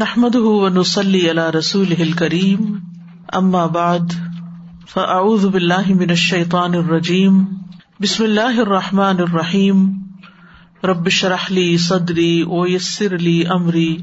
[0.00, 2.78] نحمد ونسلی علی رسول کریم
[3.32, 4.12] اما بعد
[4.92, 7.44] فاعوذ باللہ من الشیطان الرجیم
[8.00, 9.92] بسم اللہ الرحمٰن الرحیم
[10.84, 13.96] ربش رحلی صدری ویسر لی امری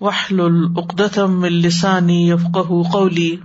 [0.00, 2.58] وحل العقدم السانی یفق
[2.92, 3.36] قولی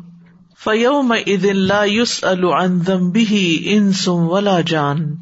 [0.64, 5.16] فیوم عید لا يسأل عن ذنبه انس ولا جان.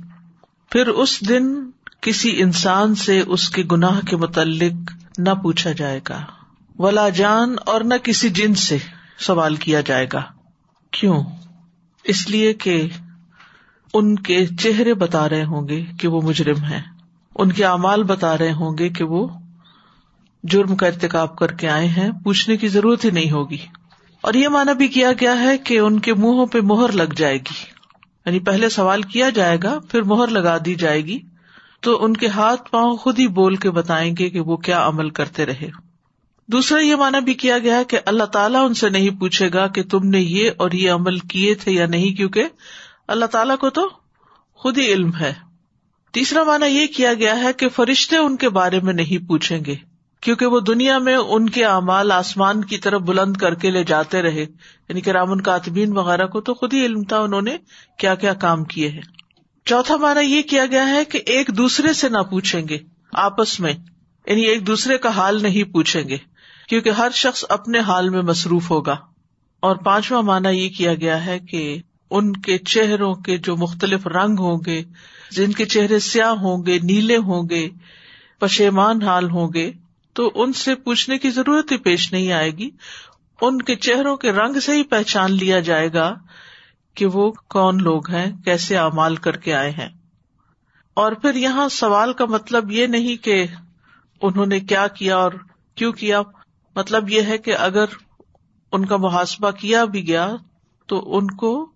[0.71, 1.53] پھر اس دن
[2.01, 6.34] کسی انسان سے اس کے گناہ کے متعلق نہ پوچھا جائے گا۔
[6.79, 8.77] ولا جان اور نہ کسی جن سے
[9.17, 10.21] سوال کیا جائے گا۔
[10.91, 11.23] کیوں؟
[12.03, 12.87] اس لیے کہ
[13.93, 16.81] ان کے چہرے بتا رہے ہوں گے کہ وہ مجرم ہے
[17.35, 19.27] ان کے اعمال بتا رہے ہوں گے کہ وہ
[20.43, 23.57] جرم کا ارتقاب کر کے آئے ہیں۔ پوچھنے کی ضرورت ہی نہیں ہوگی۔
[24.21, 27.37] اور یہ مانا بھی کیا گیا ہے کہ ان کے منہوں پہ مہر لگ جائے
[27.37, 27.65] گی۔
[28.25, 31.19] یعنی پہلے سوال کیا جائے گا، پھر مہر لگا دی جائے گی۔
[31.81, 35.09] تو ان کے ہاتھ پاؤں خود ہی بول کے بتائیں گے کہ وہ کیا عمل
[35.09, 35.84] کرتے رہے۔
[36.47, 39.83] دوسرا یہ مانا بھی کیا گیا کہ اللہ تعالیٰ ان سے نہیں پوچھے گا کہ
[39.83, 42.43] تم نے یہ اور یہ عمل کیے تھے یا نہیں، کیونکہ
[43.07, 43.89] اللہ تعالیٰ کو تو
[44.53, 45.33] خود ہی علم ہے۔
[46.11, 49.75] تیسرا مانا یہ کیا گیا ہے کہ فرشتے ان کے بارے میں نہیں پوچھیں گے،
[50.21, 54.21] کیونکہ وہ دنیا میں ان کے اعمال آسمان کی طرف بلند کر کے لے جاتے
[54.21, 54.45] رہے۔
[54.89, 57.57] یعنی کہ رامن کاتبین وغیرہ کو تو خود ہی علم تھا، انہوں نے
[57.99, 59.01] کیا کیا کام کیے ہیں۔
[59.65, 62.77] چوتھا مانا یہ کیا گیا ہے کہ ایک دوسرے سے نہ پوچھیں گے،
[63.13, 63.73] آپس میں
[64.27, 66.34] یعنی ایک دوسرے کا حال نہیں پوچھیں گے۔
[66.69, 68.95] کیونکہ ہر شخص اپنے حال میں مصروف ہوگا۔
[69.59, 74.35] اور پانچواں مانا یہ کیا گیا ہے کہ ان کے چہروں کے جو مختلف رنگ
[74.39, 74.83] ہوں گے،
[75.31, 77.69] جن کے چہرے سیاہ ہوں گے، نیلے ہوں گے،
[78.39, 79.71] پشیمان حال ہوں گے،
[80.13, 82.69] تو ان سے پوچھنے کی ضرورت ہی پیش نہیں آئے گی۔
[83.41, 86.15] ان کے چہروں کے رنگ سے ہی پہچان لیا جائے گا
[86.93, 89.89] کہ وہ کون لوگ ہیں، کیسے امال کر کے آئے ہیں۔
[90.93, 93.45] اور پھر یہاں سوال کا مطلب یہ نہیں کہ
[94.21, 95.31] انہوں نے کیا کیا اور
[95.75, 96.21] کیوں کیا
[96.75, 97.85] مطلب یہ ہے کہ اگر
[98.71, 100.35] ان کا محاسبہ کیا بھی گیا
[100.89, 101.71] تو ان کو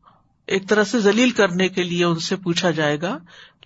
[0.47, 3.17] ایک طرح سے ذلیل کرنے کے لیے ان سے پوچھا جائے گا،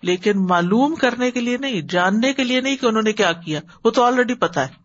[0.02, 3.60] لیکن معلوم کرنے کے لیے نہیں، جاننے کے لیے نہیں کہ انہوں نے کیا کیا،
[3.84, 4.82] وہ تو آلریڈی پتا ہے۔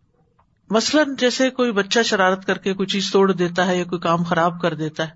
[0.70, 4.22] مثلاً جیسے کوئی بچہ شرارت کر کے کوئی چیز توڑ دیتا ہے یا کوئی کام
[4.22, 5.12] خراب کر دیتا ہے،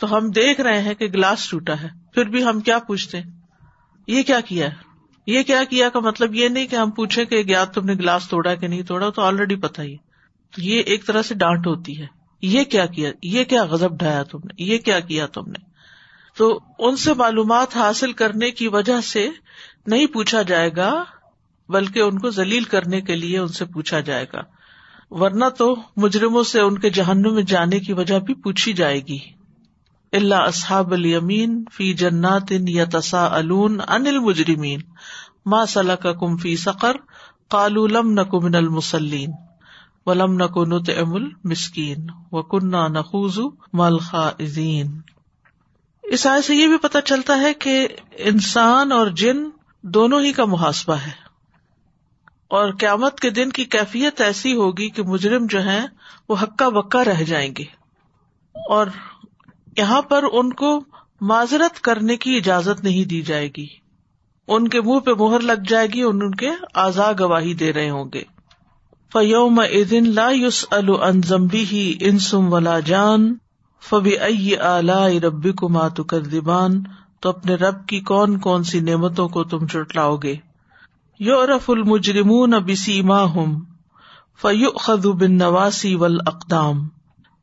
[0.00, 3.20] تو ہم دیکھ رہے ہیں کہ گلاس ٹوٹا ہے، پھر بھی ہم کیا پوچھتے
[4.08, 4.90] یہ کیا کیا ہے؟
[5.26, 8.28] یہ کیا کیا کا مطلب یہ نہیں کہ ہم پوچھے کہ یا تم نے گلاس
[8.28, 9.96] توڑا کہ نہیں توڑا تو آلریڈی پتا ہی
[10.54, 12.06] تو یہ ایک طرح سے ڈانٹ ہوتی ہے۔
[12.42, 15.72] یہ کیا کیا، یہ کیا غزب ڈھایا تم نے، یہ کیا کیا تم نے؟
[16.36, 19.28] تو ان سے معلومات حاصل کرنے کی وجہ سے
[19.86, 21.04] نہیں پوچھا جائے گا،
[21.68, 24.40] بلکہ ان کو ذلیل کرنے کے لیے ان سے پوچھا جائے گا۔
[25.10, 29.18] ورنہ تو مجرموں سے ان کے جہنم میں جانے کی وجہ بھی پوچھی جائے گی۔
[30.12, 34.80] اللہ اصحاب المین فی جنات یا تسا الون ان المجرمین۔
[35.46, 36.92] ما صلاح کا کم فی سقر
[37.50, 39.30] کالو لم نکو من المسلین
[40.06, 43.38] ولم نکو نت ام المسکین و کنہ نخوز
[43.72, 45.00] ملخا عظین
[46.02, 49.36] اس آئے سے یہ بھی پتہ چلتا ہے کہ انسان اور جن
[49.82, 51.10] دونوں ہی کا محاسبہ ہے۔
[52.48, 55.80] اور قیامت کے دن کی کیفیت ایسی ہوگی کہ مجرم جو ہے
[56.28, 57.64] وہ ہکا بکا رہ جائیں گے۔
[58.54, 58.86] اور
[59.76, 60.84] یہاں پر ان کو
[61.20, 63.66] معذرت کرنے کی اجازت نہیں دی جائے گی۔
[64.48, 67.90] ان کے منہ پہ مہر لگ جائے گی ان ان کے آزا گواہی دے رہے
[67.90, 68.22] ہوں گے۔
[69.12, 73.34] فیوم ادن لا یوس الزمبی ہی انسم ولا جان
[73.88, 76.82] فبی ائی ربی کو ماتو کر دیبان
[77.20, 80.36] تو اپنے رب کی کون کون سی نعمتوں کو تم چٹلاؤ گے؟
[81.18, 83.64] یو رف المجرمون بسی ماہم
[84.42, 86.88] فیو خدو بن نواسی ول اقدام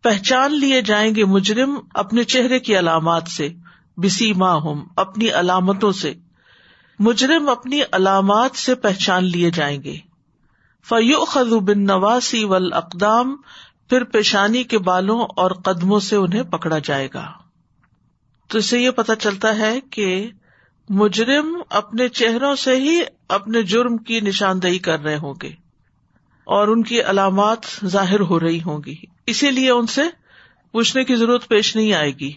[0.03, 3.50] پہچان لیے جائیں گے مجرم اپنے چہرے کی علامات سے
[3.97, 6.13] بسی ماہم اپنی علامتوں سے۔
[7.00, 10.09] مجرم اپنی علامات سے پہچان لیے جائیں گے۔
[10.84, 13.35] فیو خزو بن نواسی ول اقدام
[13.90, 17.31] پھر پیشانی کے بالوں اور قدموں سے انہیں پکڑا جائے گا۔
[18.47, 20.31] تو اسے یہ پتا چلتا ہے کہ
[20.89, 25.51] مجرم اپنے چہروں سے ہی اپنے جرم کی نشاندہی کر رہے ہوں گے
[26.44, 28.95] اور ان کی علامات ظاہر ہو رہی ہوں گی۔
[29.27, 30.01] اسی لیے ان سے
[30.71, 32.31] پوچھنے کی ضرورت پیش نہیں آئے گی۔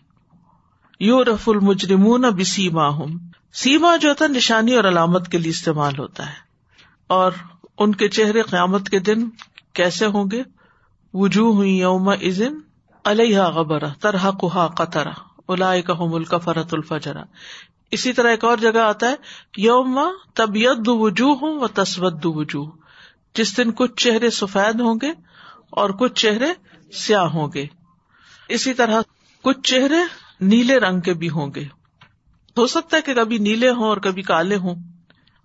[1.01, 3.09] یو رف المجرمون اب سیما ہوں
[3.53, 6.37] سیما جو ہوتا ہے نشانی اور علامت کے لیے استعمال ہوتا ہے
[7.07, 7.33] اور
[7.83, 9.29] ان کے چہرے قیامت کے دن
[9.73, 10.43] کیسے ہوں گے؟
[11.15, 12.55] وجوہ ہوئی یوم ازن
[13.05, 15.13] علیہ غبر طرح کہا قطرا
[15.49, 17.23] الا ملک فرت الفجرا
[17.91, 19.15] اسی طرح ایک اور جگہ آتا ہے،
[19.57, 20.01] یوم
[20.35, 22.71] طبیعت وجوہ ہوں و تصوت وجوہ۔
[23.35, 25.11] جس دن کچھ چہرے سفید ہوں گے
[25.71, 26.47] اور کچھ چہرے
[26.93, 27.67] سیاہ ہوں گے۔
[28.49, 29.03] اسی طرح
[29.43, 29.97] کچھ چہرے
[30.41, 31.65] نیلے رنگ کے بھی ہوں گے۔
[32.59, 34.75] ہو سکتا ہے کہ کبھی نیلے ہوں اور کبھی کالے ہوں۔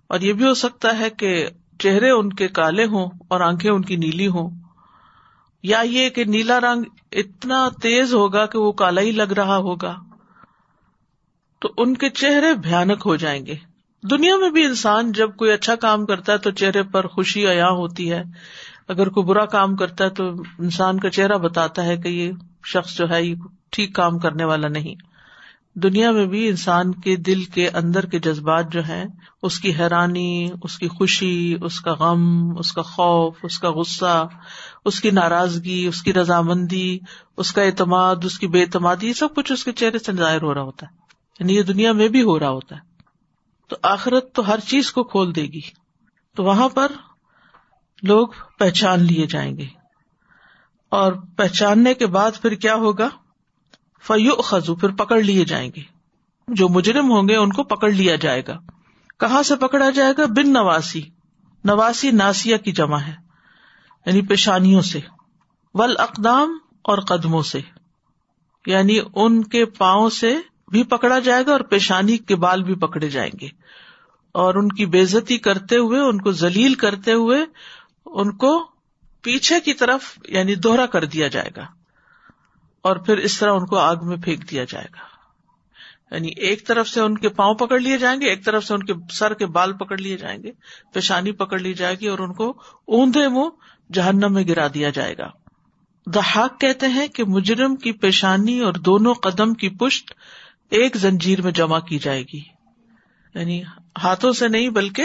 [0.06, 3.82] اور یہ بھی ہو سکتا ہے کہ چہرے ان کے کالے ہوں اور آنکھیں ان
[3.82, 4.50] کی نیلی ہوں۔
[5.62, 6.82] یا یہ کہ نیلا رنگ
[7.12, 9.96] اتنا تیز ہوگا کہ وہ کالا ہی لگ رہا ہوگا۔
[11.60, 13.54] تو ان کے چہرے بھیانک ہو جائیں گے۔
[14.10, 17.68] دنیا میں بھی انسان جب کوئی اچھا کام کرتا ہے تو چہرے پر خوشی عیا
[17.68, 18.22] ہوتی ہے۔
[18.88, 22.32] اگر کوئی برا کام کرتا ہے تو انسان کا چہرہ بتاتا ہے کہ یہ
[22.64, 23.34] شخص جو ہے یہ
[23.70, 24.94] ٹھیک کام کرنے والا نہیں۔
[25.82, 29.04] دنیا میں بھی انسان کے دل کے اندر کے جذبات جو ہیں،
[29.42, 34.28] اس کی حیرانی، اس کی خوشی، اس کا غم، اس کا خوف، اس کا غصہ،
[34.84, 36.98] اس کی ناراضگی، اس کی رضامندی،
[37.36, 40.42] اس کا اعتماد، اس کی بے اعتمادی، یہ سب کچھ اس کے چہرے سے ظاہر
[40.42, 40.96] ہو رہا ہوتا ہے۔
[41.40, 42.80] یعنی یہ دنیا میں بھی ہو رہا ہوتا ہے۔
[43.68, 45.60] تو آخرت تو ہر چیز کو کھول دے گی۔
[46.36, 46.92] تو وہاں پر
[48.02, 48.28] لوگ
[48.58, 49.66] پہچان لیے جائیں گے۔
[50.88, 53.08] اور پہچاننے کے بعد پھر کیا ہوگا؟
[54.02, 55.98] فیو خزو پھر پکڑ لیے جائیں گے۔
[56.48, 58.60] جو مجرم ہوں گے، ان کو پکڑ لیا جائے گا۔
[59.18, 61.02] کہاں سے پکڑا جائے گا؟ بن نواسی۔
[61.64, 63.14] نواسی ناسیا کی جمع ہے۔
[64.06, 65.00] یعنی پیشانیوں سے۔
[65.74, 67.60] ول اقدام اور قدموں سے۔
[68.66, 70.36] یعنی ان کے پاؤں سے
[70.68, 73.48] بھی پکڑا جائے گا اور پیشانی کے بال بھی پکڑے جائیں گے۔
[74.32, 77.44] اور ان کی بےزتی کرتے ہوئے، ان کو ذلیل کرتے ہوئے،
[78.06, 78.70] ان کو
[79.22, 81.77] پیچھے کی طرف یعنی دوہرا کر دیا جائے گا۔
[82.88, 85.18] اور پھر اس طرح ان کو آگ میں پھینک دیا جائے گا۔
[86.14, 88.82] یعنی ایک طرف سے ان کے پاؤں پکڑ لیے جائیں گے، ایک طرف سے ان
[88.82, 90.50] کے سر کے بال پکڑ لیے جائیں گے،
[90.92, 92.50] پیشانی پکڑ لی جائے گی اور ان کو
[92.84, 93.48] اوندے منہ
[93.92, 95.30] جہنم میں گرا دیا جائے گا۔
[96.06, 100.12] دہاق کہتے ہیں کہ مجرم کی پیشانی اور دونوں قدم کی پشت
[100.70, 102.40] ایک زنجیر میں جمع کی جائے گی۔
[103.34, 103.62] یعنی
[104.02, 105.04] ہاتھوں سے نہیں بلکہ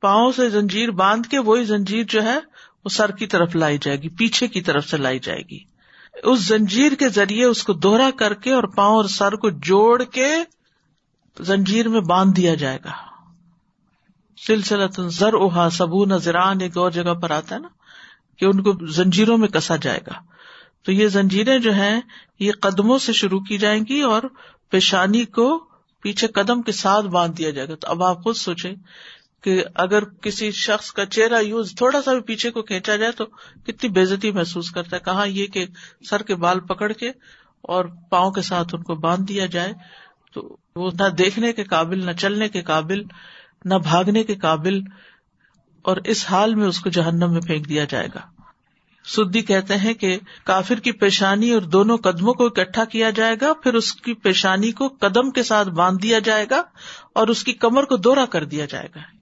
[0.00, 2.38] پاؤں سے زنجیر باندھ کے وہی زنجیر جو ہے
[2.84, 5.71] وہ سر کی طرف لائی جائے گی، پیچھے کی طرف سے لائی جائے گی۔
[6.12, 10.04] اس زنجیر کے ذریعے اس کو دوہرا کر کے اور پاؤں اور سر کو جوڑ
[10.04, 10.34] کے
[11.40, 12.92] زنجیر میں باندھ دیا جائے گا۔
[14.46, 17.68] سلسلہ زر اوہا سبو نذران ایک اور جگہ پر آتا ہے نا،
[18.36, 20.12] کہ ان کو زنجیروں میں کسا جائے گا۔
[20.82, 22.00] تو یہ زنجیریں جو ہیں،
[22.38, 24.22] یہ قدموں سے شروع کی جائیں گی اور
[24.70, 25.64] پیشانی کو
[26.02, 28.74] پیچھے قدم کے ساتھ باندھ دیا جائے گا۔ تو اب آپ خود سوچے
[29.42, 33.24] کہ اگر کسی شخص کا چہرہ یوز تھوڑا سا بھی پیچھے کو کھینچا جائے تو
[33.66, 35.66] کتنی بےزتی محسوس کرتا ہے۔ کہاں یہ کہ
[36.10, 37.08] سر کے بال پکڑ کے
[37.62, 39.72] اور پاؤں کے ساتھ ان کو باندھ دیا جائے
[40.34, 43.02] تو وہ نہ دیکھنے کے قابل، نہ چلنے کے قابل،
[43.64, 44.80] نہ بھاگنے کے قابل
[45.82, 48.20] اور اس حال میں اس کو جہنم میں پھینک دیا جائے گا۔
[49.04, 53.52] سدی کہتے ہیں کہ کافر کی پیشانی اور دونوں قدموں کو اکٹھا کیا جائے گا،
[53.52, 56.62] پھر اس کی پیشانی کو قدم کے ساتھ باندھ دیا جائے گا
[57.12, 59.21] اور اس کی کمر کو دورا کر دیا جائے گا۔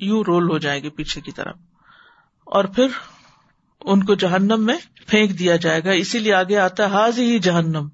[0.00, 1.56] یو رول ہو جائے گی پیچھے کی طرف۔
[2.44, 2.86] اور پھر
[3.80, 4.76] ان کو جہنم میں
[5.06, 7.88] پھینک دیا جائے گا۔ اسی لیے آگے آتا ہے حاض ہی جہنم۔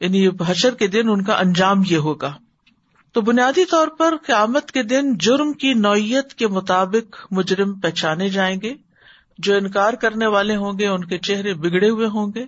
[0.00, 2.34] یعنی حشر کے دن ان کا انجام یہ ہوگا۔
[3.12, 8.60] تو بنیادی طور پر قیامت کے دن جرم کی نوعیت کے مطابق مجرم پہچانے جائیں
[8.62, 8.74] گے۔
[9.38, 12.44] جو انکار کرنے والے ہوں گے، ان کے چہرے بگڑے ہوئے ہوں گے۔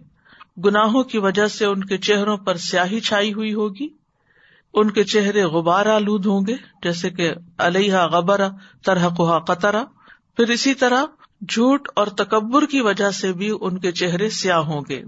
[0.64, 3.88] گناہوں کی وجہ سے ان کے چہروں پر سیاہی چھائی ہوئی ہوگی۔
[4.74, 8.40] ان کے چہرے غبار آلود ہوں گے، جیسے کہ علیہ غبر
[8.84, 9.84] طرح کوہ قطرا
[10.36, 11.04] پھر اسی طرح
[11.48, 15.02] جھوٹ اور تکبر کی وجہ سے بھی ان کے چہرے سیاہ ہوں گے۔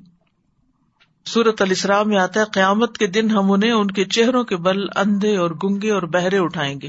[1.27, 4.89] سورت علیہ میں آتا ہے، قیامت کے دن ہم انہیں ان کے چہروں کے بل،
[4.97, 6.89] اندھے اور گنگے اور بہرے اٹھائیں گے۔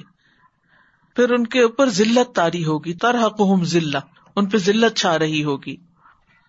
[1.16, 3.98] پھر ان کے اوپر ذلت تاری ہوگی طرح قہم ذلہ،
[4.36, 5.76] ان پہ ذلت چھا رہی ہوگی۔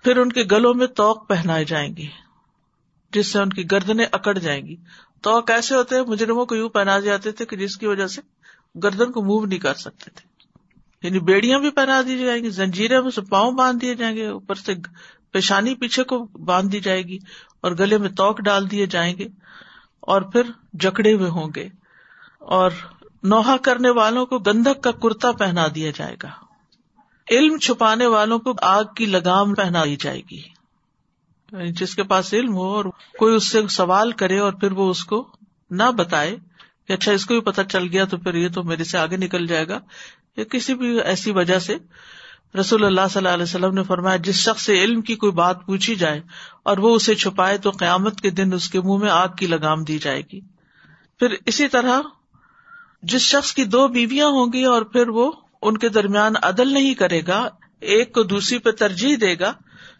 [0.04, 2.06] پھر ان کے گلوں میں توق پہنائے جائیں گے،
[3.12, 4.76] جس سے ان کی گردنیں اکڑ جائیں گی۔
[5.22, 8.20] تو کیسے ہوتے ہیں؟ مجرموں کو یوں پہنا جاتے تھے کہ جس کی وجہ سے
[8.82, 10.28] گردن کو موو نہیں کر سکتے تھے۔
[11.02, 14.26] یعنی بیڑیاں بھی پہنا دی جائیں گی، زنجیریں میں سے پاؤں باندھ دیے جائیں گے،
[14.26, 14.74] اوپر سے
[15.30, 17.18] پیشانی پیچھے کو باندھ دی جائے گی
[17.60, 19.28] اور گلے میں توک ڈال دیے جائیں گے
[20.00, 21.68] اور پھر جکڑے ہوئے ہوں گے۔
[22.38, 22.70] اور
[23.22, 26.28] نوحا کرنے والوں کو گندک کا کرتا پہنا دیا جائے گا۔
[27.30, 30.57] علم چھپانے والوں کو آگ کی لگام پہنائی جائے گی۔
[31.52, 32.84] یعنی جس کے پاس علم ہو اور
[33.18, 35.28] کوئی اس سے سوال کرے اور پھر وہ اس کو
[35.70, 36.36] نہ بتائے
[36.88, 39.16] کہ اچھا اس کو بھی پتا چل گیا تو پھر یہ تو میرے سے آگے
[39.16, 39.80] نکل جائے گا۔
[40.36, 41.76] یا کسی بھی ایسی وجہ سے
[42.60, 45.66] رسول اللہ صلی اللہ علیہ وسلم نے فرمایا، جس شخص سے علم کی کوئی بات
[45.66, 46.20] پوچھی جائے
[46.62, 49.84] اور وہ اسے چھپائے تو قیامت کے دن اس کے منہ میں آگ کی لگام
[49.84, 50.40] دی جائے گی۔
[51.18, 52.00] پھر اسی طرح
[53.02, 56.94] جس شخص کی دو بیویاں ہوں گی اور پھر وہ ان کے درمیان عدل نہیں
[56.94, 57.48] کرے گا،
[57.80, 59.52] ایک کو دوسری پہ ترجیح دے گا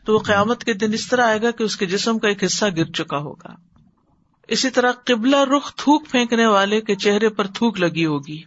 [0.09, 2.45] تو وہ قیامت کے دن اس طرح آئے گا کہ اس کے جسم کا ایک
[2.45, 3.49] حصہ گر چکا ہوگا۔
[4.49, 8.43] اسی طرح قبلہ رخ تھوک پھینکنے والے کے چہرے پر تھوک لگی ہوگی۔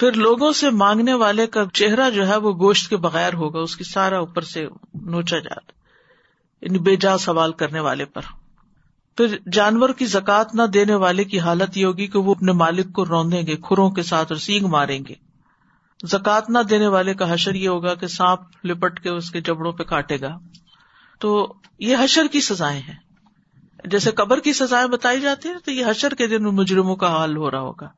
[0.00, 3.76] پھر لوگوں سے مانگنے والے کا چہرہ جو ہے وہ گوشت کے بغیر ہوگا، اس
[3.76, 5.72] کی سارا اوپر سے نوچا جاتا
[6.62, 8.22] یعنی بے جا سوال کرنے والے پر۔
[9.16, 12.92] پھر جانور کی زکات نہ دینے والے کی حالت یہ ہوگی کہ وہ اپنے مالک
[12.92, 15.27] کو روندیں گے، کھروں کے ساتھ اور سینگ ماریں گے۔
[16.06, 19.72] زکات نہ دینے والے کا حشر یہ ہوگا کہ سانپ لپٹ کے اس کے جبڑوں
[19.72, 20.38] پہ کاٹے گا۔
[21.20, 22.94] تو یہ حشر کی سزائیں ہیں۔
[23.84, 27.36] جیسے قبر کی سزائیں بتائی جاتی ہیں، تو یہ حشر کے دن مجرموں کا حال
[27.36, 27.88] ہو رہا ہوگا۔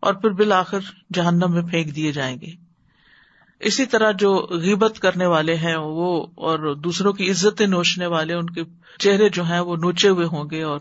[0.00, 0.78] اور پھر بالآخر
[1.14, 2.50] جہنم میں پھینک دیے جائیں گے۔
[3.60, 8.50] اسی طرح جو غیبت کرنے والے ہیں، وہ اور دوسروں کی عزت نوچنے والے، ان
[8.50, 8.62] کے
[8.98, 10.80] چہرے جو ہیں، وہ نوچے ہوئے ہوں گے اور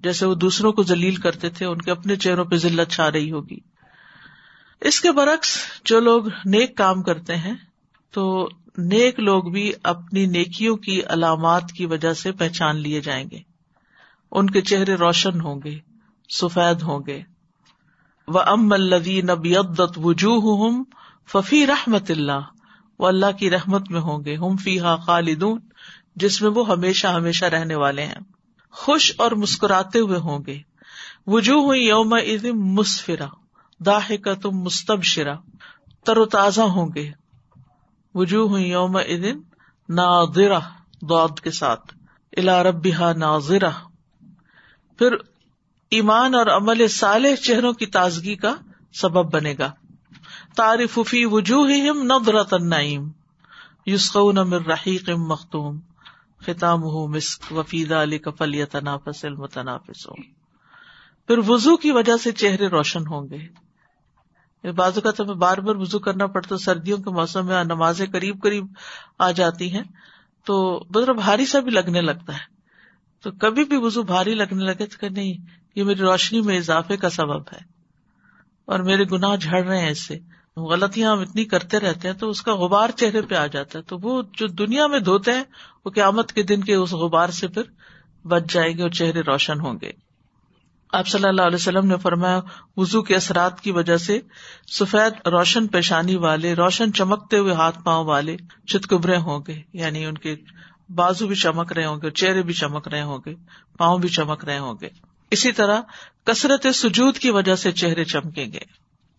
[0.00, 3.32] جیسے وہ دوسروں کو ذلیل کرتے تھے، ان کے اپنے چہروں پہ ذلت چھا رہی
[3.32, 3.71] ہوگی۔
[4.82, 7.54] اس کے برعکس جو لوگ نیک کام کرتے ہیں،
[8.10, 8.48] تو
[8.78, 13.38] نیک لوگ بھی اپنی نیکیوں کی علامات کی وجہ سے پہچان لیے جائیں گے۔
[14.32, 15.78] ان کے چہرے روشن ہوں گے،
[16.28, 17.22] سفید ہوں گے۔
[18.28, 19.54] وہ ام الدی نبی
[19.96, 20.70] وجوہ
[21.32, 22.40] ففی رحمت اللہ
[22.98, 25.60] وہ اللہ کی رحمت میں ہوں گے۔ ہم فی خالدون،
[26.16, 28.20] جس میں وہ ہمیشہ ہمیشہ رہنے والے ہیں۔
[28.70, 30.58] خوش اور مسکراتے ہوئے ہوں گے۔
[31.26, 32.14] وجوہ یوم
[32.54, 33.26] مسفرا
[33.86, 35.34] داہ کا تم مستب شرا
[36.04, 37.10] تر و تازہ ہوں گے۔
[38.14, 39.40] وجوہ ہوئی یوم ادن
[39.88, 40.58] ناظرہ
[41.02, 41.94] دود کے ساتھ۔
[42.36, 43.70] الا ربا ناظرہ۔
[44.98, 45.12] پھر
[45.90, 48.54] ایمان اور عمل صالح چہروں کی تازگی کا
[48.92, 49.72] سبب بنے گا۔
[50.56, 51.66] تعریف فی وجوہ
[52.04, 53.10] نظرت النعیم۔
[53.86, 55.80] یسقون من رحیق مختوم۔
[56.46, 60.06] خطام مسک وفید علی کفل تنافس المتنافس
[61.26, 63.71] پھر وضو کی وجہ سے چہرے روشن ہوں گے۔
[64.70, 68.66] بازو کا تو بار بار وضو کرنا پڑتا سردیوں کے موسم میں نمازیں قریب قریب
[69.18, 69.82] آ جاتی ہیں،
[70.44, 72.52] تو مطلب بھاری سا بھی لگنے لگتا ہے۔
[73.22, 75.34] تو کبھی بھی وضو بھاری لگنے لگے تو کہ نہیں،
[75.74, 77.58] یہ میری روشنی میں اضافے کا سبب ہے۔
[78.64, 80.18] اور میرے گناہ جھڑ رہے ہیں اس سے۔
[80.56, 83.84] غلطیاں ہم اتنی کرتے رہتے ہیں تو اس کا غبار چہرے پہ آ جاتا ہے۔
[83.84, 85.44] تو وہ جو دنیا میں دھوتے ہیں،
[85.84, 87.62] وہ قیامت کے دن کے اس غبار سے پھر
[88.26, 90.11] بچ جائیں گے اور چہرے روشن ہوں گے۔
[90.92, 92.40] آپ صلی اللہ علیہ وسلم نے فرمایا
[92.76, 94.20] وزو کے اثرات کی وجہ سے
[94.72, 100.18] سفید روشن پیشانی والے، روشن چمکتے ہوئے ہاتھ پاؤں والے چتکبرے ہوں گے یعنی ان
[100.18, 100.36] کے
[100.94, 103.34] بازو بھی چمک رہے ہوں گے، چہرے بھی چمک رہے ہوں گے،
[103.78, 104.88] پاؤں بھی چمک رہے ہوں گے۔
[105.30, 105.80] اسی طرح
[106.24, 108.60] کثرت سجود کی وجہ سے چہرے چمکیں گے۔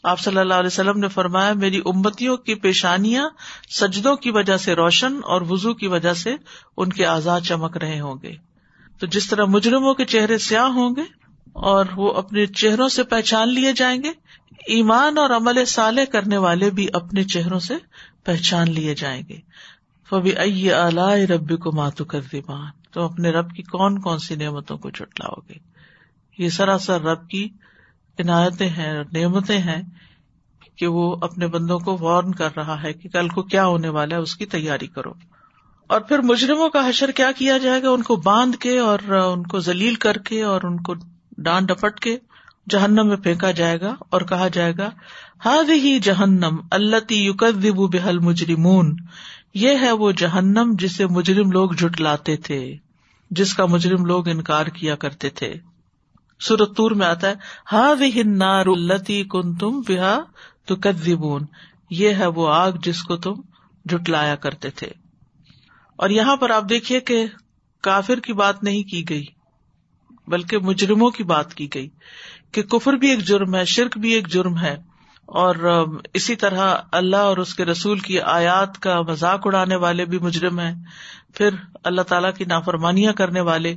[0.03, 3.29] آپ صلی اللہ علیہ وسلم نے فرمایا، میری امتیوں کی پیشانیاں
[3.69, 6.35] سجدوں کی وجہ سے روشن اور وزو کی وجہ سے
[6.77, 8.31] ان کے آزاد چمک رہے ہوں گے۔
[8.99, 11.22] تو جس طرح مجرموں کے چہرے سیاہ ہوں گے
[11.53, 14.09] اور وہ اپنے چہروں سے پہچان لیے جائیں گے۔
[14.67, 17.73] ایمان اور عمل سالے کرنے والے بھی اپنے چہروں سے
[18.23, 19.39] پہچان لیے جائیں گے۔
[20.09, 24.77] فبی ائی ربی کو ماتو کر دیوان تو اپنے رب کی کون کون سی نعمتوں
[24.77, 25.53] کو چٹلاؤ گے؟
[26.37, 27.49] یہ سراسر رب کی
[28.19, 29.81] عنایتیں ہیں نعمتیں ہیں
[30.75, 34.15] کہ وہ اپنے بندوں کو وارن کر رہا ہے کہ کل کو کیا ہونے والا
[34.15, 35.13] ہے، اس کی تیاری کرو۔
[35.87, 39.43] اور پھر مجرموں کا حشر کیا کیا جائے گا؟ ان کو باندھ کے اور ان
[39.43, 40.93] کو ذلیل کر کے اور ان کو
[41.37, 42.17] ڈانٹ ڈپٹ کے
[42.69, 44.89] جہنم میں پھینکا جائے گا اور کہا جائے گا
[45.45, 48.95] ہاد ہی جہنم اللہ یوکب بحل مجرمون
[49.53, 52.75] یہ ہے وہ جہنم جسے مجرم لوگ جٹلاتے تھے،
[53.31, 55.53] جس کا مجرم لوگ انکار کیا کرتے تھے۔
[56.39, 57.33] سورتور میں آتا ہے
[57.71, 57.93] ہا
[58.25, 60.19] نار التی کن تم بحا
[60.65, 61.45] تو کدبون
[61.89, 63.33] یہ ہے وہ آگ جس کو تم
[63.85, 64.87] جٹلایا کرتے تھے۔
[65.95, 67.25] اور یہاں پر آپ دیکھیے کہ
[67.81, 69.25] کافر کی بات نہیں کی گئی۔
[70.27, 71.89] بلکہ مجرموں کی بات کی گئی
[72.51, 74.77] کہ کفر بھی ایک جرم ہے، شرک بھی ایک جرم ہے۔
[75.25, 80.19] اور اسی طرح اللہ اور اس کے رسول کی آیات کا مذاق اڑانے والے بھی
[80.19, 80.83] مجرم ہیں۔
[81.33, 81.49] پھر
[81.83, 83.75] اللہ تعالی کی نافرمانیاں کرنے والے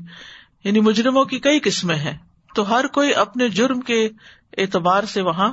[0.64, 2.18] یعنی مجرموں کی کئی قسمیں ہیں۔
[2.54, 4.08] تو ہر کوئی اپنے جرم کے
[4.58, 5.52] اعتبار سے وہاں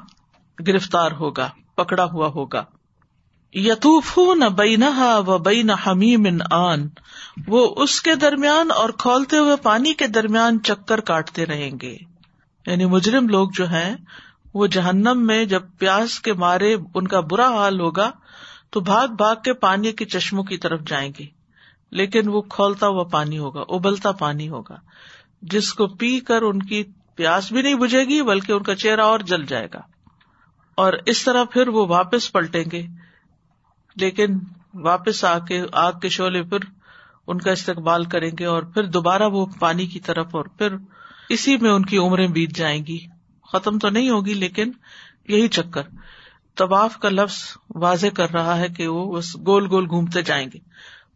[0.68, 2.64] گرفتار ہوگا، پکڑا ہوا ہوگا۔
[3.54, 6.88] یتوف نہ نہ و بئی نہ حمیم آن۔
[7.48, 11.98] وہ اس کے درمیان اور کھولتے ہوئے پانی کے درمیان چکر کاٹتے رہیں گے۔
[12.68, 13.96] یعنی مجرم لوگ جو ہیں،
[14.54, 18.12] وہ جہنم میں جب پیاس کے مارے ان کا برا حال ہوگا،
[18.70, 21.26] تو بھاگ بھاگ کے پانی کے چشموں کی طرف جائیں گے۔
[21.92, 24.76] لیکن وہ کھولتا ہوا پانی ہوگا، ابلتا پانی ہوگا۔
[25.42, 26.84] جس کو پی کر ان کی
[27.16, 29.82] پیاس بھی نہیں بجے گی، بلکہ ان کا چہرہ اور جل جائے گا۔
[30.76, 32.86] اور اس طرح پھر وہ واپس پلٹیں گے۔
[33.96, 34.40] لیکن
[34.74, 36.58] واپس آ کے آگ کے شعلے پھر
[37.28, 40.76] ان کا استقبال کریں گے اور پھر دوبارہ وہ پانی کی طرف اور پھر
[41.30, 42.98] اسی میں ان کی عمریں بیت جائیں گی۔
[43.52, 44.72] ختم تو نہیں ہوگی لیکن
[45.28, 45.82] یہی چکر۔
[46.56, 50.60] طواف کا لفظ واضح کر رہا ہے کہ وہ بس گول گول گھومتے جائیں گے۔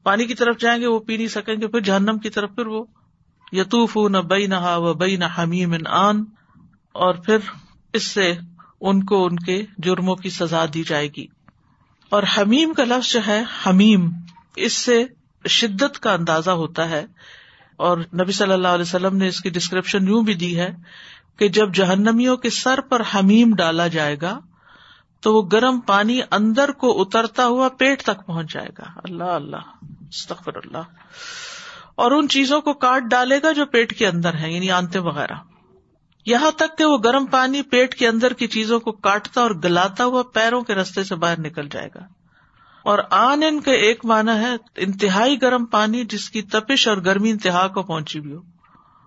[0.04, 2.68] پانی کی طرف جائیں گے، وہ پی نہیں سکیں گے، پھر جہنم کی طرف پھر
[2.68, 2.86] وہ
[3.52, 6.24] یتوف نہ بئی نہ و بئی نہ حمیم آن
[6.94, 7.38] اور پھر
[7.94, 8.34] اس سے
[8.82, 11.28] ان کو ان کے جرموں کی سزا دی جائے گی۔
[12.10, 14.10] اور حمیم کا لفظ جو ہے، حمیم،
[14.56, 15.06] اس سے
[15.48, 17.06] شدت کا اندازہ ہوتا ہے۔
[17.76, 20.76] اور نبی صلی اللہ علیہ وسلم نے اس کی ڈسکرپشن یوں بھی دی ہے
[21.38, 24.40] کہ جب جہنمیوں کے سر پر حمیم ڈالا جائے گا،
[25.20, 29.86] تو وہ گرم پانی اندر کو اترتا ہوا پیٹ تک پہنچ جائے گا۔ اللہ اللہ،
[30.10, 30.84] استغفر اللہ۔
[31.96, 35.34] اور ان چیزوں کو کاٹ ڈالے گا جو پیٹ کے اندر ہے یعنی آنتے وغیرہ۔
[36.28, 40.06] یہاں تک کہ وہ گرم پانی پیٹ کے اندر کی چیزوں کو کاٹتا اور گلاتا
[40.06, 42.00] ہوا پیروں کے رستے سے باہر نکل جائے گا۔
[42.84, 47.30] اور آن ان کا ایک معنی ہے انتہائی گرم پانی جس کی تپش اور گرمی
[47.30, 48.42] انتہا کو پہنچی بھی ہو۔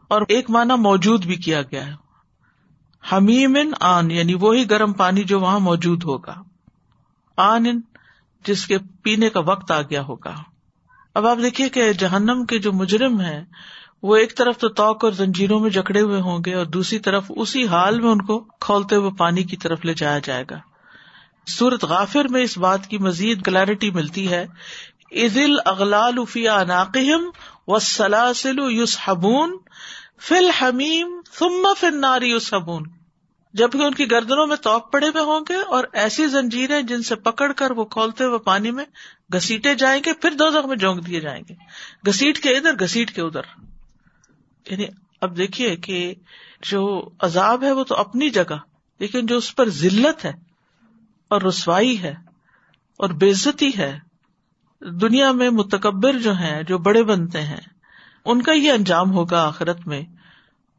[0.09, 1.93] اور ایک معنی موجود بھی کیا گیا ہے۔
[3.13, 6.35] حمیم ان آن یعنی وہی گرم پانی جو وہاں موجود ہوگا۔
[7.37, 7.81] آن ان،
[8.47, 10.35] جس کے پینے کا وقت آ گیا ہوگا۔
[11.15, 13.45] اب آپ دیکھیے کہ جہنم کے جو مجرم ہیں
[14.03, 17.25] وہ ایک طرف تو توق اور زنجیروں میں جکڑے ہوئے ہوں گے اور دوسری طرف
[17.37, 20.59] اسی حال میں ان کو کھولتے ہوئے پانی کی طرف لے جایا جائے گا۔
[21.47, 24.47] سورت غافر میں اس بات کی مزید کلیرٹی ملتی ہے۔
[25.13, 27.31] عزل اغلال عناقم
[27.67, 29.59] و سلاسل یوس حبون
[30.21, 32.55] فل حمیم ثم فل ناری یوس
[33.55, 37.15] جبکہ ان کی گردنوں میں توق پڑے ہوئے ہوں گے اور ایسی زنجیریں جن سے
[37.15, 38.85] پکڑ کر وہ کھولتے ہوئے پانی میں
[39.35, 41.55] گسیٹے جائیں گے، پھر دو میں جونک دیے جائیں گے۔
[42.09, 43.70] گسیٹ کے ادھر گسیٹ کے ادھر۔
[44.71, 44.85] یعنی
[45.21, 46.15] اب دیکھیے کہ
[46.71, 48.57] جو عذاب ہے وہ تو اپنی جگہ،
[48.99, 50.33] لیکن جو اس پر ذلت ہے
[51.31, 52.15] اور رسوائی ہے
[52.99, 53.99] اور بےزتی ہے،
[54.81, 57.61] دنیا میں متکبر جو ہیں، جو بڑے بنتے ہیں،
[58.25, 60.03] ان کا یہ انجام ہوگا آخرت میں۔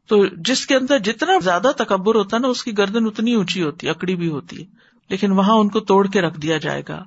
[0.06, 3.62] تو جس کے اندر جتنا زیادہ تکبر ہوتا ہے نا، اس کی گردن اتنی اونچی
[3.62, 4.64] ہوتی ہے، اکڑی بھی ہوتی ہے۔
[5.08, 7.04] لیکن وہاں ان کو توڑ کے رکھ دیا جائے گا۔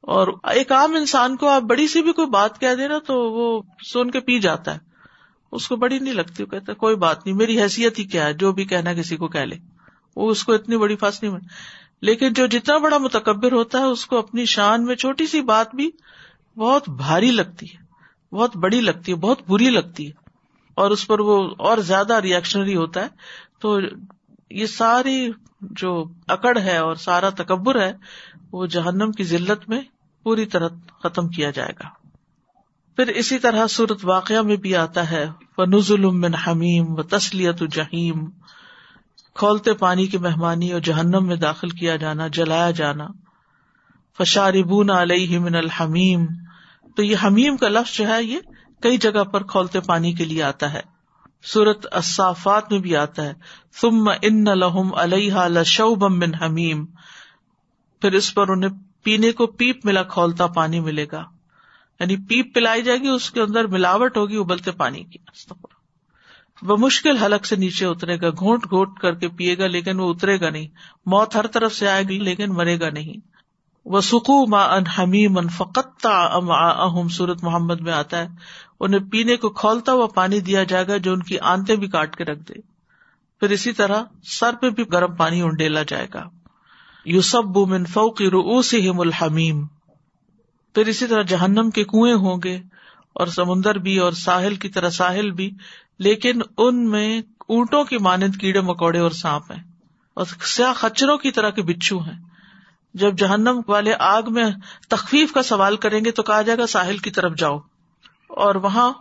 [0.00, 3.32] اور ایک عام انسان کو آپ بڑی سی بھی کوئی بات کہہ دے نا، تو
[3.32, 3.62] وہ
[3.92, 4.91] سن کے پی جاتا ہے۔
[5.52, 8.32] اس کو بڑی نہیں لگتی، وہ کہتا کوئی بات نہیں، میری حیثیت ہی کیا ہے،
[8.32, 9.56] جو بھی کہنا کسی کو کہہ لے۔
[10.16, 11.38] وہ اس کو اتنی بڑی فاس نہیں
[12.02, 15.74] لیکن جو جتنا بڑا متکبر ہوتا ہے، اس کو اپنی شان میں چھوٹی سی بات
[15.74, 15.90] بھی
[16.56, 17.82] بہت بھاری لگتی ہے،
[18.34, 20.12] بہت بڑی لگتی ہے، بہت بری لگتی ہے۔
[20.74, 23.06] اور اس پر وہ اور زیادہ ریئیکشنری ہوتا ہے۔
[23.60, 23.78] تو
[24.50, 25.30] یہ ساری
[25.60, 27.92] جو اکڑ ہے اور سارا تکبر ہے،
[28.52, 29.80] وہ جہنم کی ذلت میں
[30.22, 30.68] پوری طرح
[31.02, 32.01] ختم کیا جائے گا۔
[32.96, 37.62] پھر اسی طرح صورت واقعہ میں بھی آتا ہے وہ نزل من حمیم و تسلیت
[37.70, 38.30] جہیم
[39.34, 43.06] کھولتے پانی کی مہمانی اور جہنم میں داخل کیا جانا، جلایا جانا۔
[44.18, 46.26] فشاربون علیہ من الحمیم
[46.96, 48.38] تو یہ حمیم کا لفظ جو ہے، یہ
[48.80, 50.80] کئی جگہ پر کھولتے پانی کے لیے آتا ہے۔
[51.42, 53.32] سورت اصافات میں بھی آتا ہے۔
[53.80, 56.86] ثم ان لہم علیہ لشوبم من حمیم
[58.00, 58.70] پھر اس پر انہیں
[59.02, 61.24] پینے کو پیپ ملا، کھولتا پانی ملے گا۔
[62.02, 65.18] یعنی پیپ پلائی جائے گی، اس کے اندر ملاوٹ ہوگی ابلتے پانی کی۔
[66.62, 70.10] وہ مشکل حلق سے نیچے اترے گا، گھونٹ گھونٹ کر کے پیے گا، لیکن وہ
[70.10, 70.68] اترے گا نہیں۔
[71.06, 73.32] موت ہر طرف سے آئے گی، لیکن مرے گا نہیں۔
[73.84, 76.18] وہ سکو ما ان حمیم ان فقتا
[76.82, 78.28] اہم سورت محمد میں آتا ہے۔
[78.80, 82.16] انہیں پینے کو کھولتا ہوا پانی دیا جائے گا جو ان کی آنتے بھی کاٹ
[82.16, 82.54] کے رکھ دے۔
[83.40, 86.28] پھر اسی طرح سر پہ بھی گرم پانی انڈیلا جائے گا۔
[87.04, 89.66] یو سب من فوقی روس الحمیم۔
[90.74, 92.60] پھر اسی طرح جہنم کے کنویں ہوں گے
[93.12, 95.50] اور سمندر بھی اور ساحل کی طرح ساحل بھی،
[95.98, 99.62] لیکن ان میں اونٹوں کی مانند کیڑے مکوڑے اور سانپ ہیں
[100.14, 102.20] اور سیاہ خچروں کی طرح کے بچھو ہیں۔
[102.94, 104.44] جب جہنم والے آگ میں
[104.88, 107.58] تخفیف کا سوال کریں گے تو کہا جائے گا ساحل کی طرف جاؤ
[108.28, 108.92] اور وہاں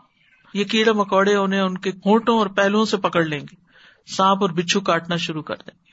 [0.54, 3.56] یہ کیڑے مکوڑے انہیں ان کے گھونٹوں اور پہلوؤں سے پکڑ لیں گے۔
[4.16, 5.92] سانپ اور بچھو کاٹنا شروع کر دیں گے۔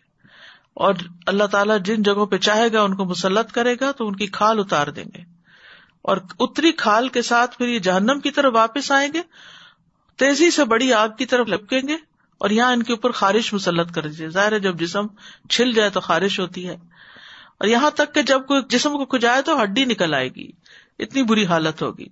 [0.75, 0.95] اور
[1.27, 4.27] اللہ تعالیٰ جن جگہوں پہ چاہے گا ان کو مسلط کرے گا تو ان کی
[4.27, 5.38] کھال اتار دیں گے۔
[6.02, 9.22] اور اتری کھال کے ساتھ پھر یہ جہنم کی طرف واپس آئیں گے،
[10.16, 11.94] تیزی سے بڑی آگ کی طرف لپکیں گے
[12.38, 15.06] اور یہاں ان کے اوپر خارش مسلط کر دیجیے ظاہر ہے جب جسم
[15.50, 16.76] چھل جائے تو خارش ہوتی ہے۔
[17.58, 20.50] اور یہاں تک کہ جب کوئی جسم کو کھجائے تو ہڈی نکل آئے گی۔
[20.98, 22.06] اتنی بری حالت ہوگی۔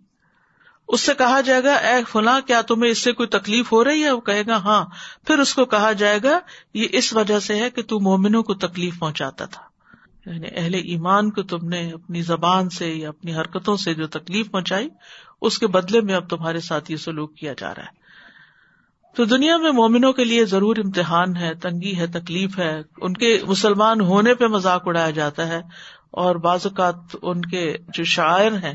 [0.88, 4.04] اس سے کہا جائے گا، اے فلاں، کیا تمہیں اس سے کوئی تکلیف ہو رہی
[4.04, 4.84] ہے؟ وہ کہے گا ہاں۔
[5.26, 6.40] پھر اس کو کہا جائے گا،
[6.74, 9.62] یہ اس وجہ سے ہے کہ تو مومنوں کو تکلیف پہنچاتا تھا۔
[10.26, 14.50] یعنی اہل ایمان کو تم نے اپنی زبان سے یا اپنی حرکتوں سے جو تکلیف
[14.50, 14.88] پہنچائی،
[15.40, 18.06] اس کے بدلے میں اب تمہارے ساتھ یہ سلوک کیا جا رہا ہے۔
[19.16, 23.38] تو دنیا میں مومنوں کے لیے ضرور امتحان ہے، تنگی ہے، تکلیف ہے۔ ان کے
[23.46, 25.60] مسلمان ہونے پہ مذاق اڑایا جاتا ہے
[26.10, 28.74] اور بعض اوقات ان کے جو شاعر ہیں،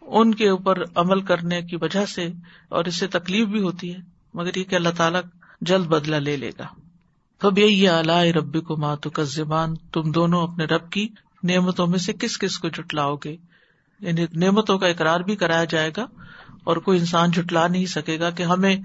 [0.00, 2.28] ان کے اوپر عمل کرنے کی وجہ سے
[2.68, 3.98] اور اس سے تکلیف بھی ہوتی ہے۔
[4.34, 5.20] مگر یہ کہ اللہ تعالیٰ
[5.60, 6.66] جلد بدلا لے لے گا۔
[7.40, 11.08] کب یہی اعلی ربی کو ماتو کا زبان تم دونوں اپنے رب کی
[11.42, 13.36] نعمتوں میں سے کس کس کو جٹلاؤ گے؟
[14.00, 16.06] یعنی نعمتوں کا اقرار بھی کرایا جائے گا
[16.64, 18.76] اور کوئی انسان جٹلا نہیں سکے گا کہ ہمیں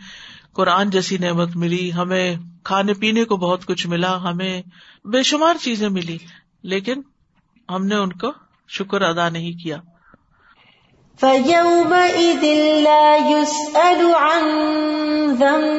[0.54, 4.62] قرآن جیسی نعمت ملی، ہمیں کھانے پینے کو بہت کچھ ملا، ہمیں
[5.06, 6.18] بے شمار چیزیں ملی،
[6.63, 7.02] لیکن
[7.70, 8.32] ہم نے ان کو
[8.70, 9.78] شکر ادا نہیں کیا۔
[11.24, 13.18] ولا
[15.39, 15.76] جان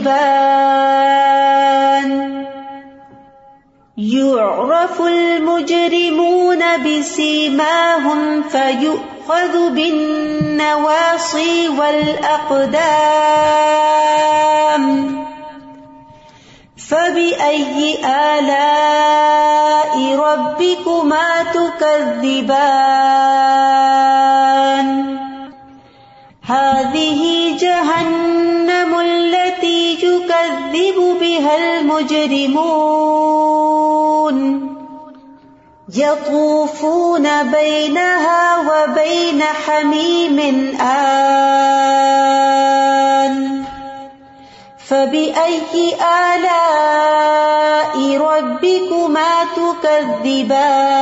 [0.00, 1.20] تكذبان
[3.96, 12.80] يعرف المجرمون بسيماهم فيؤخذ بالنواصي والأقدام.
[16.88, 17.98] فبأي
[18.38, 22.80] آلاء ربكما تكذبان؟
[26.46, 28.29] هذه جهنم
[30.98, 33.00] بها المجرمون
[35.96, 40.38] يطوفون بينها وبين حميم
[40.80, 41.70] آن
[44.88, 45.94] فبأي
[46.34, 51.00] آلاء ربكما تكذبان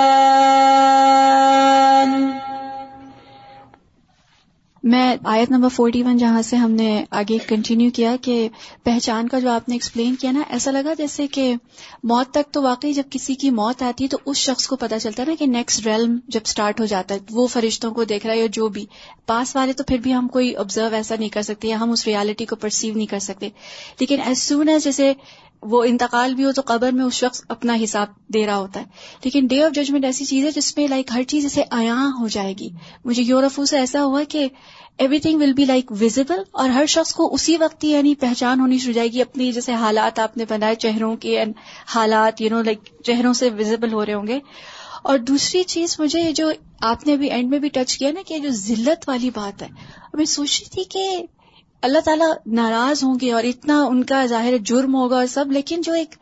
[4.88, 8.48] میں آیت نمبر فورٹی ون جہاں سے ہم نے آگے کنٹینیو کیا کہ
[8.84, 11.54] پہچان کا جو آپ نے ایکسپلین کیا نا، ایسا لگا جیسے کہ
[12.02, 14.98] موت تک تو واقعی جب کسی کی موت آتی ہے تو اس شخص کو پتا
[14.98, 18.26] چلتا ہے نا کہ نیکسٹ ریلم جب سٹارٹ ہو جاتا ہے، وہ فرشتوں کو دیکھ
[18.26, 18.86] رہا ہے یا جو بھی۔
[19.26, 22.06] پاس والے تو پھر بھی ہم کوئی آبزرو ایسا نہیں کر سکتے یا ہم اس
[22.06, 23.48] ریالٹی کو پرسیو نہیں کر سکتے۔
[24.00, 25.12] لیکن ایز سون ایز جیسے
[25.62, 28.84] وہ انتقال بھی ہو تو قبر میں اس شخص اپنا حساب دے رہا ہوتا ہے۔
[29.24, 32.28] لیکن ڈے آف ججمنٹ ایسی چیز ہے جس میں لائک ہر چیز اسے عیاں ہو
[32.28, 32.68] جائے گی۔
[33.04, 34.48] مجھے یورفو سے ایسا ہوا کہ
[35.18, 38.78] everything will be like visible اور ہر شخص کو اسی وقت ہی یعنی پہچان ہونی
[38.78, 41.44] شروع جائے گی۔ اپنی جیسے حالات آپ نے بنائے چہروں کے
[41.86, 44.38] حالات یو نو لائک چہروں سے ویزیبل ہو رہے ہوں گے۔
[45.02, 48.38] اور دوسری چیز مجھے جو آپ نے ابھی اینڈ میں بھی ٹچ کیا نا کہ
[48.38, 49.68] جو ذلت والی بات ہے۔
[50.14, 51.22] میں سوچ رہی تھی کہ
[51.82, 55.80] اللہ تعالیٰ ناراض ہوں گے اور اتنا ان کا ظاہر جرم ہوگا اور سب، لیکن
[55.80, 56.14] جو ایک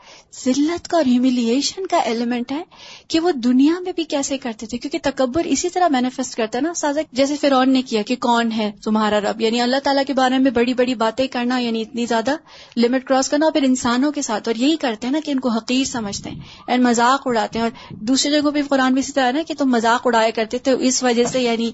[0.45, 2.62] ذلت کا اور ہیوملیشن کا ایلیمنٹ ہے
[3.09, 6.62] کہ وہ دنیا میں بھی کیسے کرتے تھے؟ کیونکہ تکبر اسی طرح مینیفیسٹ کرتا ہے
[6.62, 10.12] نا سازا جیسے فرعون نے کیا کہ کون ہے تمہارا رب؟ یعنی اللہ تعالیٰ کے
[10.14, 12.37] بارے میں بڑی بڑی باتیں کرنا یعنی اتنی زیادہ
[12.77, 15.40] لمٹ کراس کرنا، اور پھر انسانوں کے ساتھ، اور یہی کرتے ہیں نا کہ ان
[15.40, 19.12] کو حقیر سمجھتے ہیں اینڈ مذاق اڑاتے ہیں، اور دوسری جگہوں پہ قرآن بھی اسی
[19.12, 21.71] طرح نا کہ تم مذاق اڑایا کرتے تھے، اس وجہ سے یعنی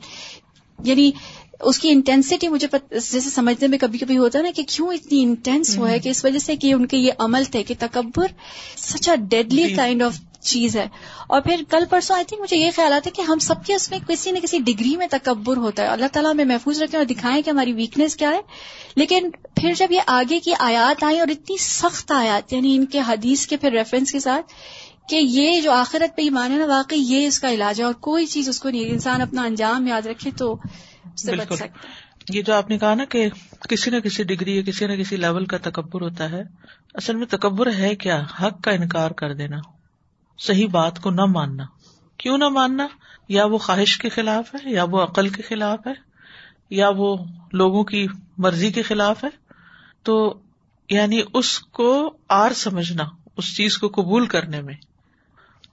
[0.79, 1.11] یعنی
[1.63, 5.23] اس کی انٹینسٹی مجھے جیسے سمجھنے میں کبھی کبھی ہوتا ہے نا کہ کیوں اتنی
[5.23, 8.27] انٹینس ہوا ہے کہ اس وجہ سے کہ ان کے یہ عمل تھے کہ تکبر
[8.77, 10.89] such a deadly kind of چیز ہے۔
[11.27, 13.75] اور پھر کل پرسوں آئی تھنک مجھے یہ خیال آتا ہے کہ ہم سب کے
[13.75, 16.99] اس میں کسی نہ کسی ڈگری میں تکبر ہوتا ہے۔ اللہ تعالیٰ میں محفوظ رکھیں
[16.99, 18.41] اور دکھائیں کہ ہماری ویکنیس کیا ہے۔
[18.97, 23.01] لیکن پھر جب یہ آگے کی آیات آئی اور اتنی سخت آیات یعنی ان کے
[23.09, 24.53] حدیث کے پھر ریفرنس کے ساتھ
[25.09, 27.95] کہ یہ جو آخرت پہ ایمان ہے نا واقعی یہ اس کا علاج ہے اور
[27.95, 30.57] کوئی چیز اس کو نہیں انسان اپنا انجام یاد رکھے تو
[31.05, 31.55] بالکل۔
[32.31, 33.29] یہ جو آپ نے کہا نا کہ
[33.69, 36.43] کسی نہ کسی ڈگری یا کسی نہ کسی لیول کا تکبر ہوتا ہے
[36.95, 39.57] اصل میں تکبر ہے کیا؟ حق کا انکار کر دینا۔
[40.39, 41.65] صحیح بات کو نہ ماننا۔
[42.17, 42.89] کیوں نہ ماننا؟
[43.29, 45.93] یا وہ خواہش کے خلاف ہے یا وہ عقل کے خلاف ہے
[46.71, 47.17] یا وہ
[47.53, 48.07] لوگوں کی
[48.39, 49.29] مرضی کے خلاف ہے۔
[50.03, 50.39] تو
[50.91, 53.05] یعنی اس کو آر سمجھنا
[53.37, 54.75] اس چیز کو قبول کرنے میں۔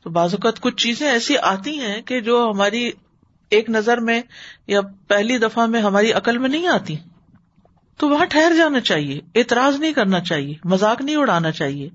[0.04, 2.92] تو بعض اوقات کچھ چیزیں ایسی آتی ہیں کہ جو ہماری
[3.52, 4.22] ایک نظر میں
[4.68, 6.96] یا پہلی دفعہ میں ہماری عقل میں نہیں آتی،
[8.00, 11.90] تو وہاں ٹھہر جانا چاہیے، اعتراض نہیں کرنا چاہیے مزاق نہیں اڑانا چاہیے،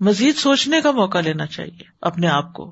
[0.00, 2.70] مزید سوچنے کا موقع لینا چاہیے اپنے آپ کو،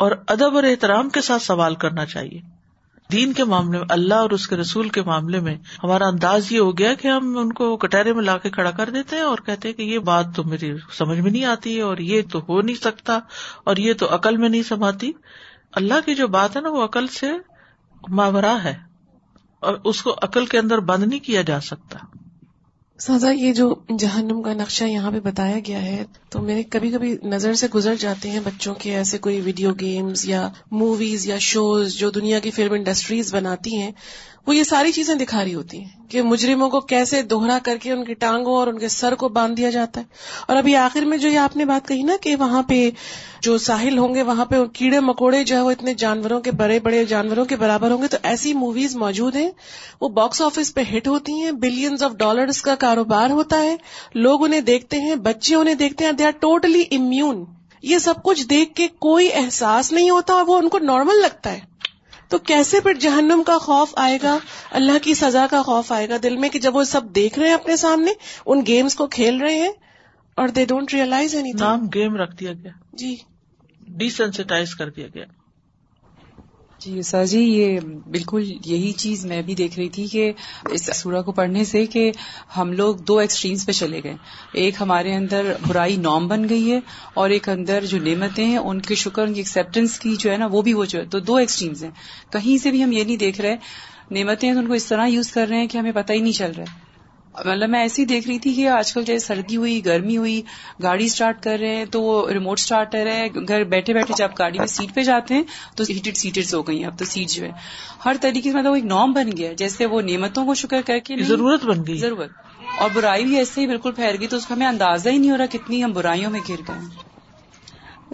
[0.00, 2.40] اور ادب اور احترام کے ساتھ سوال کرنا چاہیے۔
[3.10, 6.60] دین کے معاملے میں، اللہ اور اس کے رسول کے معاملے میں ہمارا انداز یہ
[6.60, 9.38] ہو گیا کہ ہم ان کو کٹہرے میں لا کے کھڑا کر دیتے ہیں اور
[9.38, 12.60] کہتے ہیں کہ یہ بات تو میری سمجھ میں نہیں آتی اور یہ تو ہو
[12.60, 13.18] نہیں سکتا
[13.64, 15.12] اور یہ تو عقل میں نہیں سماتی۔
[15.72, 17.26] اللہ کی جو بات ہے نا وہ عقل سے
[18.08, 18.74] ماورا ہے
[19.60, 21.98] اور اس کو عقل کے اندر بند نہیں کیا جا سکتا۔
[22.98, 27.16] سازا، یہ جو جہنم کا نقشہ یہاں پہ بتایا گیا ہے، تو میرے کبھی کبھی
[27.22, 31.94] نظر سے گزر جاتے ہیں بچوں کے ایسے کوئی ویڈیو گیمز یا موویز یا شوز
[31.94, 33.92] جو دنیا کی فلم انڈسٹریز بناتی ہیں۔
[34.48, 37.92] وہ یہ ساری چیزیں دکھا رہی ہوتی ہیں کہ مجرموں کو کیسے دوہرا کر کے
[37.92, 40.06] ان کی ٹانگوں اور ان کے سر کو باندھ دیا جاتا ہے۔
[40.48, 42.90] اور ابھی آخر میں جو یہ آپ نے بات کہی نا کہ وہاں پہ
[43.42, 46.80] جو ساحل ہوں گے، وہاں پہ کیڑے مکوڑے جو ہے وہ اتنے جانوروں کے بڑے
[46.80, 49.50] بڑے جانوروں کے برابر ہوں گے، تو ایسی موویز موجود ہیں۔
[50.00, 53.76] وہ باکس آفس پہ ہٹ ہوتی ہیں، بلینز آف ڈالرز کا کاروبار ہوتا ہے۔
[54.14, 57.44] لوگ انہیں دیکھتے ہیں، بچے انہیں دیکھتے ہیں دے آر ٹوٹلی امیون
[57.82, 61.52] یہ سب کچھ دیکھ کے کوئی احساس نہیں ہوتا اور وہ ان کو نارمل لگتا
[61.52, 61.77] ہے۔
[62.28, 64.38] تو کیسے پھر جہنم کا خوف آئے گا؟
[64.70, 67.46] اللہ کی سزا کا خوف آئے گا دل میں کہ جب وہ سب دیکھ رہے
[67.48, 68.12] ہیں اپنے سامنے
[68.46, 69.72] ان گیمز کو کھیل رہے ہیں
[70.34, 73.16] اور دے ڈونٹ ریئلائز نام گیم رکھ دیا گیا۔ جی۔
[73.80, 75.24] ڈیسینسٹائز کر دیا گیا۔
[76.78, 80.32] جی سر جی یہ بالکل یہی چیز میں بھی دیکھ رہی تھی کہ
[80.70, 82.12] اس سورہ کو پڑھنے سے کہ
[82.56, 84.14] ہم لوگ دو ایکسٹریمز پہ چلے گئے۔
[84.52, 86.80] ایک ہمارے اندر برائی نام بن گئی ہے
[87.14, 90.36] اور ایک اندر جو نعمتیں ہیں، ان کے شکر، ان کی ایکسپٹینس کی جو ہے
[90.36, 91.90] نا، وہ بھی وہ جو ہے، تو دو ایکسٹریمز ہیں۔
[92.32, 93.56] کہیں سے بھی ہم یہ نہیں دیکھ رہے،
[94.10, 96.32] نعمتیں تو ان کو اس طرح یوز کر رہے ہیں کہ ہمیں پتہ ہی نہیں
[96.32, 96.87] چل رہا ہے۔
[97.46, 100.42] مطلب میں ایسی دیکھ رہی تھی کہ آج کل جیسے سردی ہوئی گرمی ہوئی
[100.82, 104.58] گاڑی اسٹارٹ کر رہے ہیں تو وہ ریموٹ اسٹارٹر ہے گھر بیٹھے بیٹھے جب گاڑی
[104.58, 105.42] میں سیٹ پہ جاتے ہیں
[105.76, 107.50] تو ہیٹڈ سیٹرز ہو گئی اب تو سیٹ جو ہے۔
[108.04, 111.16] ہر طریقے سے مطلب ایک نام بن گیا جیسے وہ نعمتوں کو شکر کر کے
[111.22, 112.30] ضرورت بن گئی۔ ضرورت۔
[112.78, 115.30] اور برائی بھی ایسے ہی بالکل پھیل گئی تو اس کا ہمیں اندازہ ہی نہیں
[115.30, 117.17] ہو رہا کتنی ہم برائیوں میں گر گئے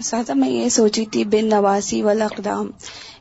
[0.03, 2.71] ساتھ میں یہ سوچی تھی بن نواسی والا اقدام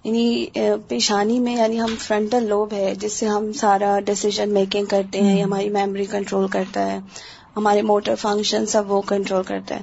[0.03, 0.45] یعنی
[0.87, 5.43] پیشانی میں یعنی ہم فرنٹل لوب ہے جس سے ہم سارا ڈسیزن میکنگ کرتے ہیں
[5.43, 6.99] ہماری میموری کنٹرول کرتا ہے
[7.57, 9.81] ہمارے موٹر فنکشن سب وہ کنٹرول کرتا ہے۔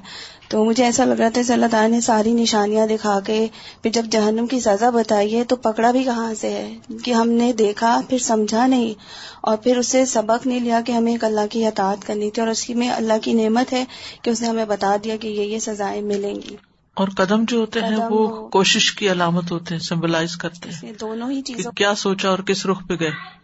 [0.49, 3.47] تو مجھے ایسا لگ رہا تھا کہ اللہ تعالیٰ نے ساری نشانیاں دکھا کے
[3.81, 7.29] پھر جب جہنم کی سزا بتائی ہے تو پکڑا بھی کہاں سے ہے؟ کہ ہم
[7.29, 8.93] نے دیکھا پھر سمجھا نہیں
[9.41, 12.49] اور پھر اسے سبق نہیں لیا کہ ہمیں ایک اللہ کی اطاعت کرنی تھی اور
[12.49, 13.83] اس کی میں اللہ کی نعمت ہے
[14.21, 17.57] کہ اس نے ہمیں بتا دیا کہ یہ یہ سزائیں ملیں گی۔ اور قدم جو
[17.57, 21.95] ہوتے ہیں وہ کوشش کی علامت ہوتے ہیں سمبلائز کرتے ہیں دونوں ہی چیزوں کیا
[21.95, 23.40] سوچا اور کس رخ پہ گئے۔